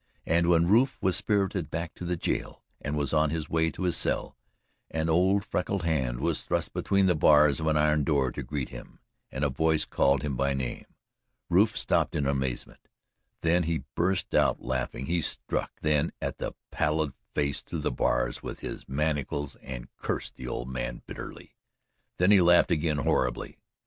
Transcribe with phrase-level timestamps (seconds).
[0.25, 3.95] And when Rufe was spirited back to jail and was on his way to his
[3.95, 4.35] cell,
[4.89, 8.69] an old freckled hand was thrust between the bars of an iron door to greet
[8.69, 8.97] him
[9.31, 10.87] and a voice called him by name.
[11.51, 12.87] Rufe stopped in amazement;
[13.41, 18.41] then he burst out laughing; he struck then at the pallid face through the bars
[18.41, 21.55] with his manacles and cursed the old man bitterly;
[22.17, 23.59] then he laughed again horribly.